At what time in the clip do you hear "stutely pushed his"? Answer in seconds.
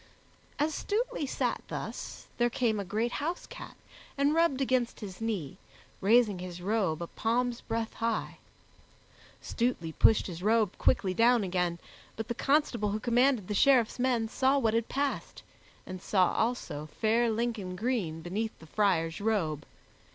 9.43-10.41